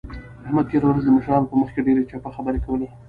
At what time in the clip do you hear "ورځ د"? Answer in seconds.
0.87-1.09